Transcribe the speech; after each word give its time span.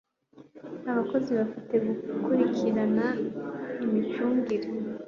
abakozi 0.91 1.29
bafite 1.39 1.73
gukurikirana 1.87 3.07
imicungire 3.85 4.67